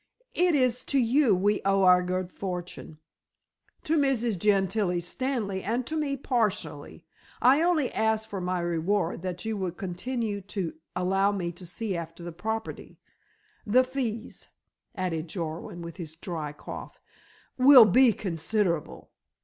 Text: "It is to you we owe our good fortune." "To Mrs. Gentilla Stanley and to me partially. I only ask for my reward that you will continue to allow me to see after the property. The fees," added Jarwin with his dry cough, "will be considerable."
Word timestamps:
"It 0.33 0.55
is 0.55 0.83
to 0.85 0.97
you 0.97 1.35
we 1.35 1.61
owe 1.63 1.83
our 1.83 2.01
good 2.01 2.31
fortune." 2.31 2.97
"To 3.83 3.99
Mrs. 3.99 4.35
Gentilla 4.39 4.99
Stanley 4.99 5.61
and 5.61 5.85
to 5.85 5.95
me 5.95 6.17
partially. 6.17 7.05
I 7.39 7.61
only 7.61 7.91
ask 7.93 8.27
for 8.27 8.41
my 8.41 8.61
reward 8.61 9.21
that 9.21 9.45
you 9.45 9.55
will 9.57 9.69
continue 9.69 10.41
to 10.41 10.73
allow 10.95 11.31
me 11.31 11.51
to 11.51 11.67
see 11.67 11.95
after 11.95 12.23
the 12.23 12.31
property. 12.31 12.97
The 13.63 13.83
fees," 13.83 14.47
added 14.95 15.27
Jarwin 15.29 15.83
with 15.83 15.97
his 15.97 16.15
dry 16.15 16.51
cough, 16.51 16.99
"will 17.59 17.85
be 17.85 18.11
considerable." 18.11 19.11